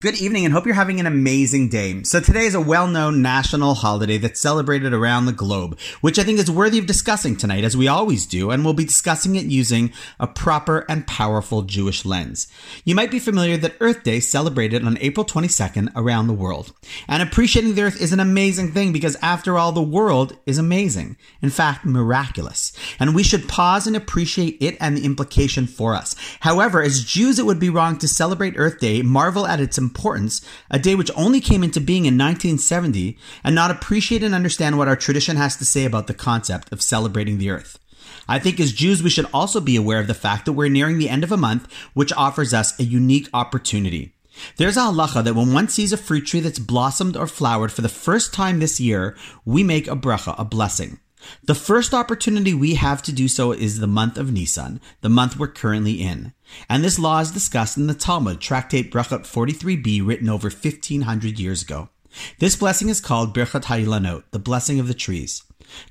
Good 0.00 0.20
evening 0.20 0.44
and 0.44 0.54
hope 0.54 0.64
you're 0.64 0.76
having 0.76 1.00
an 1.00 1.06
amazing 1.06 1.70
day. 1.70 2.04
So 2.04 2.20
today 2.20 2.44
is 2.44 2.54
a 2.54 2.60
well-known 2.60 3.20
national 3.20 3.74
holiday 3.74 4.16
that's 4.16 4.40
celebrated 4.40 4.92
around 4.92 5.26
the 5.26 5.32
globe, 5.32 5.76
which 6.02 6.20
I 6.20 6.22
think 6.22 6.38
is 6.38 6.48
worthy 6.48 6.78
of 6.78 6.86
discussing 6.86 7.34
tonight 7.34 7.64
as 7.64 7.76
we 7.76 7.88
always 7.88 8.24
do, 8.24 8.52
and 8.52 8.64
we'll 8.64 8.74
be 8.74 8.84
discussing 8.84 9.34
it 9.34 9.46
using 9.46 9.92
a 10.20 10.28
proper 10.28 10.86
and 10.88 11.04
powerful 11.08 11.62
Jewish 11.62 12.04
lens. 12.04 12.46
You 12.84 12.94
might 12.94 13.10
be 13.10 13.18
familiar 13.18 13.56
that 13.56 13.74
Earth 13.80 14.04
Day 14.04 14.20
celebrated 14.20 14.84
on 14.84 14.98
April 15.00 15.26
22nd 15.26 15.90
around 15.96 16.28
the 16.28 16.32
world. 16.32 16.72
And 17.08 17.20
appreciating 17.20 17.74
the 17.74 17.82
earth 17.82 18.00
is 18.00 18.12
an 18.12 18.20
amazing 18.20 18.70
thing 18.70 18.92
because 18.92 19.16
after 19.16 19.58
all, 19.58 19.72
the 19.72 19.82
world 19.82 20.38
is 20.46 20.58
amazing. 20.58 21.16
In 21.42 21.50
fact, 21.50 21.84
miraculous. 21.84 22.72
And 23.00 23.16
we 23.16 23.24
should 23.24 23.48
pause 23.48 23.88
and 23.88 23.96
appreciate 23.96 24.58
it 24.60 24.76
and 24.80 24.96
the 24.96 25.04
implication 25.04 25.66
for 25.66 25.96
us. 25.96 26.14
However, 26.38 26.84
as 26.84 27.02
Jews, 27.02 27.40
it 27.40 27.46
would 27.46 27.58
be 27.58 27.68
wrong 27.68 27.98
to 27.98 28.06
celebrate 28.06 28.54
Earth 28.56 28.78
Day, 28.78 29.02
marvel 29.02 29.44
at 29.44 29.58
its 29.58 29.76
importance, 29.88 30.40
a 30.70 30.78
day 30.78 30.94
which 30.94 31.10
only 31.16 31.40
came 31.40 31.64
into 31.64 31.80
being 31.80 32.04
in 32.04 32.18
1970, 32.18 33.16
and 33.42 33.54
not 33.54 33.70
appreciate 33.70 34.22
and 34.22 34.34
understand 34.34 34.76
what 34.76 34.88
our 34.88 34.96
tradition 34.96 35.36
has 35.36 35.56
to 35.56 35.64
say 35.64 35.84
about 35.84 36.06
the 36.06 36.14
concept 36.14 36.72
of 36.72 36.82
celebrating 36.82 37.38
the 37.38 37.50
earth. 37.50 37.78
I 38.28 38.38
think 38.38 38.60
as 38.60 38.72
Jews, 38.72 39.02
we 39.02 39.10
should 39.10 39.26
also 39.32 39.60
be 39.60 39.76
aware 39.76 40.00
of 40.00 40.06
the 40.06 40.14
fact 40.14 40.44
that 40.44 40.52
we're 40.52 40.68
nearing 40.68 40.98
the 40.98 41.08
end 41.08 41.24
of 41.24 41.32
a 41.32 41.36
month, 41.36 41.72
which 41.94 42.12
offers 42.12 42.52
us 42.52 42.78
a 42.78 42.84
unique 42.84 43.28
opportunity. 43.32 44.12
There's 44.56 44.76
a 44.76 44.80
halacha 44.80 45.24
that 45.24 45.34
when 45.34 45.52
one 45.52 45.68
sees 45.68 45.92
a 45.92 45.96
fruit 45.96 46.26
tree 46.26 46.40
that's 46.40 46.58
blossomed 46.58 47.16
or 47.16 47.26
flowered 47.26 47.72
for 47.72 47.82
the 47.82 47.88
first 47.88 48.32
time 48.32 48.60
this 48.60 48.78
year, 48.80 49.16
we 49.44 49.62
make 49.62 49.88
a 49.88 49.96
bracha, 49.96 50.34
a 50.38 50.44
blessing. 50.44 51.00
The 51.42 51.54
first 51.54 51.94
opportunity 51.94 52.54
we 52.54 52.74
have 52.74 53.02
to 53.02 53.12
do 53.12 53.28
so 53.28 53.52
is 53.52 53.78
the 53.78 53.86
month 53.86 54.18
of 54.18 54.32
Nisan, 54.32 54.80
the 55.00 55.08
month 55.08 55.38
we're 55.38 55.48
currently 55.48 56.00
in. 56.00 56.32
And 56.68 56.84
this 56.84 56.98
law 56.98 57.20
is 57.20 57.30
discussed 57.30 57.76
in 57.76 57.86
the 57.86 57.94
Talmud, 57.94 58.40
Tractate 58.40 58.90
Brachot 58.90 59.26
43b, 59.26 60.06
written 60.06 60.28
over 60.28 60.48
1500 60.48 61.38
years 61.38 61.62
ago. 61.62 61.88
This 62.38 62.56
blessing 62.56 62.88
is 62.88 63.00
called 63.00 63.34
Birchat 63.34 63.64
Ha'ilanot, 63.64 64.24
the 64.30 64.38
blessing 64.38 64.80
of 64.80 64.88
the 64.88 64.94
trees. 64.94 65.42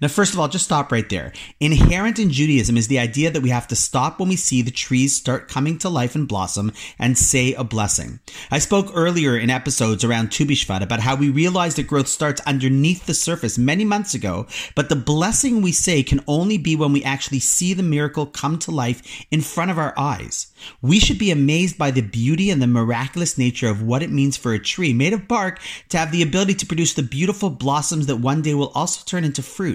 Now, 0.02 0.08
first 0.08 0.33
of 0.33 0.39
all, 0.39 0.47
just 0.47 0.66
stop 0.66 0.92
right 0.92 1.08
there. 1.09 1.33
Inherent 1.59 2.20
in 2.20 2.30
Judaism 2.30 2.78
is 2.78 2.88
the 2.88 3.00
idea 3.00 3.31
that 3.31 3.42
we 3.42 3.50
have 3.50 3.67
to 3.67 3.75
stop 3.75 4.20
when 4.20 4.30
we 4.30 4.36
see 4.36 4.61
the 4.61 4.72
trees 4.72 5.16
start 5.16 5.47
coming 5.47 5.78
to 5.80 5.89
life 5.89 6.16
and 6.16 6.28
blossom 6.28 6.72
and 7.00 7.17
say 7.17 7.53
a 7.53 7.64
blessing. 7.64 8.20
I 8.52 8.59
spoke 8.59 8.92
earlier 8.94 9.38
in 9.38 9.50
episodes 9.50 10.03
around 10.03 10.31
Tu 10.31 10.45
B'Shvat 10.45 10.81
about 10.81 11.00
how 11.00 11.16
we 11.16 11.30
realize 11.30 11.75
that 11.75 11.88
growth 11.88 12.08
starts 12.08 12.42
underneath 12.45 13.05
the 13.05 13.14
surface 13.14 13.58
many 13.58 13.86
months 13.86 14.14
ago, 14.14 14.48
but 14.75 14.89
the 14.89 14.95
blessing 14.95 15.61
we 15.61 15.72
say 15.72 16.03
can 16.03 16.23
only 16.28 16.58
be 16.58 16.75
when 16.75 16.94
we 16.94 17.03
actually 17.03 17.39
see 17.39 17.73
the 17.73 17.83
miracle 17.83 18.25
come 18.25 18.59
to 18.59 18.72
life 18.72 19.25
in 19.31 19.42
front 19.42 19.72
of 19.72 19.78
our 19.78 19.94
eyes. 19.98 20.53
We 20.81 21.00
should 21.00 21.20
be 21.20 21.31
amazed 21.31 21.78
by 21.78 21.92
the 21.92 22.02
beauty 22.02 22.50
and 22.50 22.61
the 22.61 22.67
miraculous 22.67 23.38
nature 23.38 23.67
of 23.70 23.81
what 23.81 24.03
it 24.03 24.11
means 24.11 24.38
for 24.38 24.53
a 24.53 24.59
tree 24.59 24.94
made 24.94 25.14
of 25.14 25.28
bark 25.28 25.59
to 25.89 25.98
have 25.98 26.11
the 26.11 26.22
ability 26.22 26.55
to 26.55 26.66
produce 26.66 26.94
the 26.94 27.03
beautiful 27.03 27.50
blossoms 27.50 28.08
that 28.08 28.17
one 28.17 28.42
day 28.42 28.53
will 28.53 28.72
also 28.73 29.03
turn 29.05 29.23
into 29.23 29.42
fruit. 29.42 29.67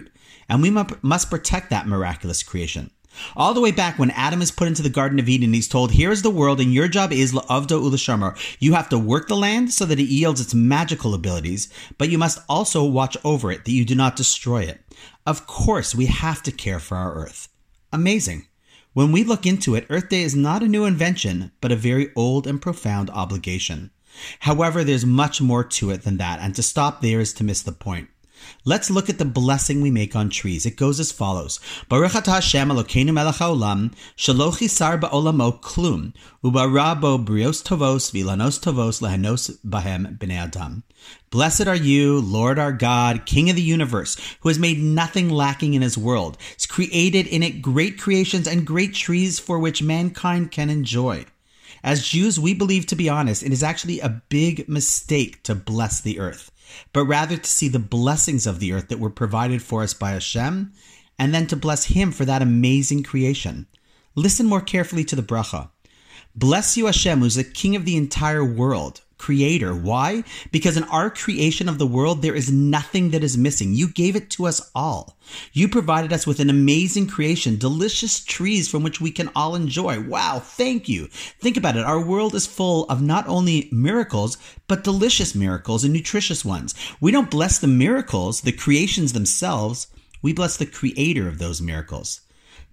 And 0.48 0.62
we 0.62 0.70
must 0.70 1.30
protect 1.30 1.70
that 1.70 1.86
miraculous 1.86 2.42
creation. 2.42 2.90
All 3.36 3.52
the 3.52 3.60
way 3.60 3.72
back 3.72 3.98
when 3.98 4.10
Adam 4.12 4.40
is 4.40 4.50
put 4.50 4.68
into 4.68 4.82
the 4.82 4.88
Garden 4.88 5.18
of 5.18 5.28
Eden, 5.28 5.52
he's 5.52 5.68
told, 5.68 5.92
Here 5.92 6.10
is 6.10 6.22
the 6.22 6.30
world, 6.30 6.60
and 6.60 6.72
your 6.72 6.88
job 6.88 7.12
is 7.12 7.32
la'avdo 7.32 7.80
ulashamar. 7.80 8.36
You 8.58 8.72
have 8.72 8.88
to 8.88 8.98
work 8.98 9.28
the 9.28 9.36
land 9.36 9.72
so 9.72 9.84
that 9.84 10.00
it 10.00 10.04
yields 10.08 10.40
its 10.40 10.54
magical 10.54 11.12
abilities, 11.12 11.68
but 11.98 12.08
you 12.08 12.16
must 12.16 12.40
also 12.48 12.84
watch 12.84 13.16
over 13.22 13.52
it 13.52 13.64
that 13.64 13.72
you 13.72 13.84
do 13.84 13.94
not 13.94 14.16
destroy 14.16 14.62
it. 14.62 14.80
Of 15.26 15.46
course, 15.46 15.94
we 15.94 16.06
have 16.06 16.42
to 16.44 16.52
care 16.52 16.78
for 16.78 16.96
our 16.96 17.14
earth. 17.14 17.48
Amazing. 17.92 18.46
When 18.94 19.12
we 19.12 19.24
look 19.24 19.46
into 19.46 19.74
it, 19.74 19.86
Earth 19.88 20.08
Day 20.08 20.22
is 20.22 20.34
not 20.34 20.62
a 20.62 20.68
new 20.68 20.84
invention, 20.84 21.52
but 21.60 21.72
a 21.72 21.76
very 21.76 22.10
old 22.16 22.46
and 22.46 22.60
profound 22.60 23.10
obligation. 23.10 23.90
However, 24.40 24.84
there's 24.84 25.06
much 25.06 25.40
more 25.40 25.64
to 25.64 25.90
it 25.90 26.02
than 26.02 26.18
that, 26.18 26.40
and 26.40 26.54
to 26.54 26.62
stop 26.62 27.00
there 27.00 27.20
is 27.20 27.32
to 27.34 27.44
miss 27.44 27.62
the 27.62 27.72
point. 27.72 28.08
Let's 28.64 28.90
look 28.90 29.08
at 29.08 29.18
the 29.18 29.24
blessing 29.24 29.80
we 29.80 29.90
make 29.90 30.14
on 30.14 30.30
trees. 30.30 30.66
It 30.66 30.76
goes 30.76 31.00
as 31.00 31.10
follows: 31.10 31.58
Baruch 31.88 32.12
Hashem 32.12 32.68
Elokeinu 32.68 33.12
melech 33.12 33.36
haolam, 33.36 33.92
ba'olamo 35.00 35.60
klum, 35.60 36.12
ubara 36.44 37.00
bo 37.00 37.18
brios 37.18 37.62
tovos 37.62 38.12
vilanos 38.12 38.60
tovos 38.60 39.00
bahem 39.64 40.18
bnei 40.18 40.36
adam. 40.36 40.84
Blessed 41.30 41.66
are 41.66 41.74
you, 41.74 42.20
Lord 42.20 42.58
our 42.58 42.72
God, 42.72 43.26
King 43.26 43.50
of 43.50 43.56
the 43.56 43.62
universe, 43.62 44.16
who 44.40 44.48
has 44.48 44.58
made 44.58 44.78
nothing 44.78 45.28
lacking 45.28 45.74
in 45.74 45.82
his 45.82 45.98
world, 45.98 46.38
has 46.54 46.66
created 46.66 47.26
in 47.26 47.42
it 47.42 47.62
great 47.62 47.98
creations 47.98 48.46
and 48.46 48.66
great 48.66 48.94
trees 48.94 49.40
for 49.40 49.58
which 49.58 49.82
mankind 49.82 50.52
can 50.52 50.70
enjoy. 50.70 51.24
As 51.82 52.06
Jews, 52.06 52.38
we 52.38 52.54
believe, 52.54 52.86
to 52.86 52.94
be 52.94 53.08
honest, 53.08 53.42
it 53.42 53.52
is 53.52 53.64
actually 53.64 53.98
a 53.98 54.22
big 54.28 54.68
mistake 54.68 55.42
to 55.42 55.56
bless 55.56 56.00
the 56.00 56.20
earth 56.20 56.51
but 56.92 57.04
rather 57.04 57.36
to 57.36 57.50
see 57.50 57.68
the 57.68 57.78
blessings 57.78 58.46
of 58.46 58.60
the 58.60 58.72
earth 58.72 58.88
that 58.88 58.98
were 58.98 59.10
provided 59.10 59.62
for 59.62 59.82
us 59.82 59.94
by 59.94 60.12
Hashem, 60.12 60.72
and 61.18 61.34
then 61.34 61.46
to 61.48 61.56
bless 61.56 61.86
Him 61.86 62.12
for 62.12 62.24
that 62.24 62.42
amazing 62.42 63.02
creation. 63.02 63.66
Listen 64.14 64.46
more 64.46 64.60
carefully 64.60 65.04
to 65.04 65.16
the 65.16 65.22
bracha. 65.22 65.70
Bless 66.34 66.76
you, 66.76 66.86
Hashem, 66.86 67.20
who's 67.20 67.34
the 67.34 67.44
king 67.44 67.76
of 67.76 67.84
the 67.84 67.96
entire 67.96 68.44
world, 68.44 69.02
creator. 69.22 69.72
Why? 69.72 70.24
Because 70.50 70.76
in 70.76 70.82
our 70.84 71.08
creation 71.08 71.68
of 71.68 71.78
the 71.78 71.86
world, 71.86 72.22
there 72.22 72.34
is 72.34 72.50
nothing 72.50 73.10
that 73.10 73.22
is 73.22 73.38
missing. 73.38 73.72
You 73.72 73.86
gave 73.86 74.16
it 74.16 74.30
to 74.30 74.46
us 74.46 74.68
all. 74.74 75.16
You 75.52 75.68
provided 75.68 76.12
us 76.12 76.26
with 76.26 76.40
an 76.40 76.50
amazing 76.50 77.06
creation, 77.06 77.56
delicious 77.56 78.24
trees 78.24 78.68
from 78.68 78.82
which 78.82 79.00
we 79.00 79.12
can 79.12 79.30
all 79.36 79.54
enjoy. 79.54 80.00
Wow, 80.00 80.40
thank 80.40 80.88
you. 80.88 81.06
Think 81.06 81.56
about 81.56 81.76
it. 81.76 81.84
Our 81.84 82.04
world 82.04 82.34
is 82.34 82.48
full 82.48 82.84
of 82.86 83.00
not 83.00 83.28
only 83.28 83.68
miracles, 83.70 84.36
but 84.66 84.82
delicious 84.82 85.36
miracles 85.36 85.84
and 85.84 85.92
nutritious 85.92 86.44
ones. 86.44 86.74
We 87.00 87.12
don't 87.12 87.30
bless 87.30 87.60
the 87.60 87.68
miracles, 87.68 88.40
the 88.40 88.50
creations 88.50 89.12
themselves. 89.12 89.86
We 90.20 90.32
bless 90.32 90.56
the 90.56 90.66
creator 90.66 91.28
of 91.28 91.38
those 91.38 91.62
miracles. 91.62 92.21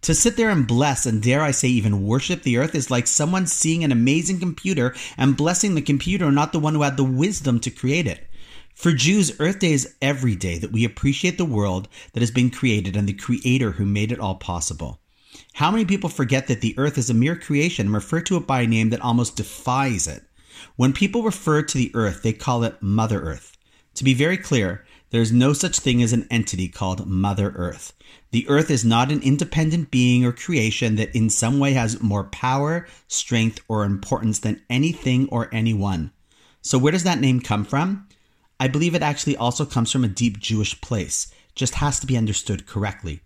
To 0.01 0.15
sit 0.15 0.37
there 0.37 0.49
and 0.49 0.65
bless 0.65 1.05
and 1.05 1.21
dare 1.21 1.41
I 1.41 1.51
say 1.51 1.67
even 1.67 2.05
worship 2.05 2.43
the 2.43 2.57
earth 2.57 2.73
is 2.73 2.89
like 2.89 3.05
someone 3.05 3.47
seeing 3.47 3.83
an 3.83 3.91
amazing 3.91 4.39
computer 4.39 4.95
and 5.17 5.35
blessing 5.35 5.75
the 5.75 5.81
computer, 5.81 6.31
not 6.31 6.53
the 6.53 6.59
one 6.59 6.73
who 6.73 6.83
had 6.83 6.95
the 6.95 7.03
wisdom 7.03 7.59
to 7.59 7.69
create 7.69 8.07
it. 8.07 8.25
For 8.73 8.93
Jews, 8.93 9.37
Earth 9.39 9.59
Day 9.59 9.73
is 9.73 9.95
every 10.01 10.37
day 10.37 10.57
that 10.57 10.71
we 10.71 10.85
appreciate 10.85 11.37
the 11.37 11.43
world 11.43 11.89
that 12.13 12.21
has 12.21 12.31
been 12.31 12.49
created 12.49 12.95
and 12.95 13.09
the 13.09 13.13
creator 13.13 13.71
who 13.71 13.85
made 13.85 14.13
it 14.13 14.21
all 14.21 14.35
possible. 14.35 15.01
How 15.53 15.69
many 15.69 15.83
people 15.83 16.09
forget 16.09 16.47
that 16.47 16.61
the 16.61 16.75
earth 16.77 16.97
is 16.97 17.09
a 17.09 17.13
mere 17.13 17.35
creation 17.35 17.87
and 17.87 17.93
refer 17.93 18.21
to 18.21 18.37
it 18.37 18.47
by 18.47 18.61
a 18.61 18.67
name 18.67 18.91
that 18.91 19.01
almost 19.01 19.35
defies 19.35 20.07
it? 20.07 20.23
When 20.77 20.93
people 20.93 21.23
refer 21.23 21.61
to 21.61 21.77
the 21.77 21.91
earth, 21.93 22.23
they 22.23 22.31
call 22.31 22.63
it 22.63 22.81
Mother 22.81 23.21
Earth. 23.21 23.57
To 23.95 24.05
be 24.05 24.13
very 24.13 24.37
clear, 24.37 24.85
there 25.11 25.21
is 25.21 25.31
no 25.31 25.53
such 25.53 25.79
thing 25.79 26.03
as 26.03 26.13
an 26.13 26.27
entity 26.29 26.67
called 26.67 27.07
Mother 27.07 27.51
Earth. 27.55 27.93
The 28.31 28.47
Earth 28.47 28.69
is 28.69 28.85
not 28.85 29.11
an 29.11 29.21
independent 29.21 29.91
being 29.91 30.23
or 30.23 30.31
creation 30.31 30.95
that 30.95 31.15
in 31.15 31.29
some 31.29 31.59
way 31.59 31.73
has 31.73 32.01
more 32.01 32.25
power, 32.25 32.87
strength, 33.07 33.59
or 33.67 33.83
importance 33.83 34.39
than 34.39 34.61
anything 34.69 35.27
or 35.29 35.49
anyone. 35.53 36.11
So, 36.61 36.77
where 36.77 36.91
does 36.91 37.03
that 37.03 37.19
name 37.19 37.39
come 37.39 37.65
from? 37.65 38.07
I 38.59 38.67
believe 38.67 38.93
it 38.93 39.01
actually 39.01 39.37
also 39.37 39.65
comes 39.65 39.91
from 39.91 40.03
a 40.03 40.09
deep 40.09 40.39
Jewish 40.39 40.79
place, 40.81 41.31
just 41.55 41.75
has 41.75 41.99
to 42.01 42.07
be 42.07 42.17
understood 42.17 42.67
correctly. 42.67 43.21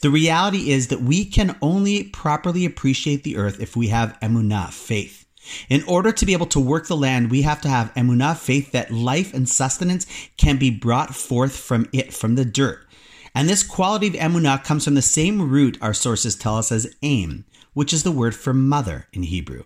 The 0.00 0.10
reality 0.10 0.70
is 0.70 0.88
that 0.88 1.02
we 1.02 1.24
can 1.24 1.56
only 1.62 2.04
properly 2.04 2.64
appreciate 2.64 3.22
the 3.22 3.36
earth 3.36 3.60
if 3.60 3.76
we 3.76 3.88
have 3.88 4.18
emunah, 4.20 4.72
faith. 4.72 5.26
In 5.68 5.82
order 5.84 6.12
to 6.12 6.26
be 6.26 6.32
able 6.32 6.46
to 6.46 6.60
work 6.60 6.86
the 6.86 6.96
land, 6.96 7.30
we 7.30 7.42
have 7.42 7.60
to 7.62 7.68
have 7.68 7.94
emunah, 7.94 8.36
faith 8.36 8.72
that 8.72 8.90
life 8.90 9.34
and 9.34 9.48
sustenance 9.48 10.06
can 10.36 10.58
be 10.58 10.70
brought 10.70 11.14
forth 11.14 11.56
from 11.56 11.88
it, 11.92 12.12
from 12.12 12.34
the 12.34 12.44
dirt. 12.44 12.86
And 13.34 13.48
this 13.48 13.62
quality 13.62 14.08
of 14.08 14.14
emunah 14.14 14.64
comes 14.64 14.84
from 14.84 14.94
the 14.94 15.02
same 15.02 15.50
root 15.50 15.78
our 15.80 15.94
sources 15.94 16.34
tell 16.36 16.56
us 16.56 16.72
as 16.72 16.94
aim, 17.02 17.44
which 17.74 17.92
is 17.92 18.02
the 18.02 18.12
word 18.12 18.34
for 18.34 18.52
mother 18.52 19.06
in 19.12 19.22
Hebrew. 19.22 19.64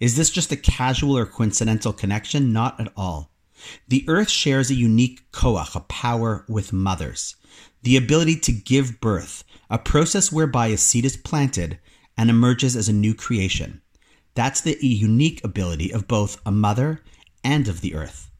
Is 0.00 0.16
this 0.16 0.30
just 0.30 0.52
a 0.52 0.56
casual 0.56 1.16
or 1.16 1.26
coincidental 1.26 1.92
connection? 1.92 2.52
Not 2.52 2.80
at 2.80 2.92
all. 2.96 3.30
The 3.88 4.04
earth 4.08 4.30
shares 4.30 4.70
a 4.70 4.74
unique 4.74 5.30
koach, 5.32 5.74
a 5.74 5.80
power 5.80 6.44
with 6.48 6.72
mothers. 6.72 7.34
The 7.82 7.96
ability 7.96 8.36
to 8.40 8.52
give 8.52 9.00
birth, 9.00 9.42
a 9.70 9.78
process 9.78 10.30
whereby 10.30 10.68
a 10.68 10.76
seed 10.76 11.04
is 11.04 11.16
planted 11.16 11.78
and 12.16 12.30
emerges 12.30 12.76
as 12.76 12.88
a 12.88 12.92
new 12.92 13.14
creation. 13.14 13.82
That's 14.38 14.60
the 14.60 14.78
unique 14.80 15.42
ability 15.42 15.92
of 15.92 16.06
both 16.06 16.40
a 16.46 16.52
mother 16.52 17.00
and 17.42 17.66
of 17.66 17.80
the 17.80 17.96
earth. 17.96 18.30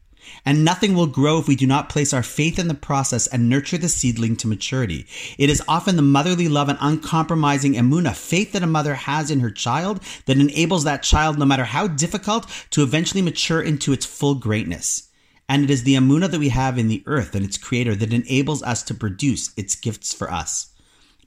And 0.45 0.63
nothing 0.63 0.93
will 0.93 1.07
grow 1.07 1.39
if 1.39 1.47
we 1.49 1.57
do 1.57 1.67
not 1.67 1.89
place 1.89 2.13
our 2.13 2.23
faith 2.23 2.57
in 2.57 2.69
the 2.69 2.73
process 2.73 3.27
and 3.27 3.49
nurture 3.49 3.77
the 3.77 3.89
seedling 3.89 4.37
to 4.37 4.47
maturity. 4.47 5.07
It 5.37 5.49
is 5.49 5.61
often 5.67 5.97
the 5.97 6.01
motherly 6.01 6.47
love 6.47 6.69
and 6.69 6.77
uncompromising 6.79 7.73
emuna, 7.73 8.15
faith 8.15 8.53
that 8.53 8.63
a 8.63 8.65
mother 8.65 8.93
has 8.93 9.29
in 9.29 9.41
her 9.41 9.51
child, 9.51 9.99
that 10.25 10.37
enables 10.37 10.85
that 10.85 11.03
child, 11.03 11.37
no 11.37 11.43
matter 11.43 11.65
how 11.65 11.87
difficult, 11.87 12.47
to 12.69 12.81
eventually 12.81 13.21
mature 13.21 13.61
into 13.61 13.91
its 13.91 14.05
full 14.05 14.35
greatness. 14.35 15.09
And 15.49 15.65
it 15.65 15.69
is 15.69 15.83
the 15.83 15.95
emuna 15.95 16.31
that 16.31 16.39
we 16.39 16.47
have 16.47 16.77
in 16.77 16.87
the 16.87 17.03
earth 17.07 17.35
and 17.35 17.43
its 17.43 17.57
creator 17.57 17.93
that 17.95 18.13
enables 18.13 18.63
us 18.63 18.83
to 18.83 18.93
produce 18.93 19.53
its 19.57 19.75
gifts 19.75 20.13
for 20.13 20.31
us. 20.31 20.71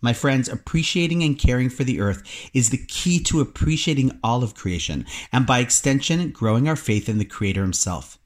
My 0.02 0.12
friends, 0.12 0.48
appreciating 0.48 1.22
and 1.22 1.38
caring 1.38 1.70
for 1.70 1.84
the 1.84 2.00
earth 2.00 2.22
is 2.52 2.70
the 2.70 2.84
key 2.88 3.20
to 3.20 3.40
appreciating 3.40 4.18
all 4.22 4.42
of 4.42 4.54
creation, 4.54 5.06
and 5.32 5.46
by 5.46 5.60
extension, 5.60 6.30
growing 6.30 6.68
our 6.68 6.76
faith 6.76 7.08
in 7.08 7.18
the 7.18 7.24
Creator 7.24 7.62
Himself. 7.62 8.18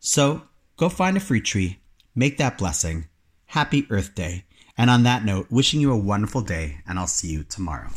So, 0.00 0.42
go 0.76 0.88
find 0.88 1.16
a 1.16 1.20
free 1.20 1.40
tree, 1.40 1.78
make 2.16 2.36
that 2.38 2.58
blessing. 2.58 3.06
Happy 3.46 3.86
Earth 3.90 4.14
Day. 4.14 4.44
And 4.76 4.90
on 4.90 5.04
that 5.04 5.24
note, 5.24 5.46
wishing 5.50 5.80
you 5.80 5.92
a 5.92 5.96
wonderful 5.96 6.40
day, 6.40 6.78
and 6.86 6.98
I'll 6.98 7.06
see 7.06 7.28
you 7.28 7.44
tomorrow. 7.44 7.90